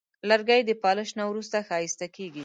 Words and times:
لرګی 0.29 0.61
د 0.65 0.71
پالش 0.83 1.09
نه 1.19 1.23
وروسته 1.31 1.57
ښایسته 1.67 2.07
کېږي. 2.15 2.39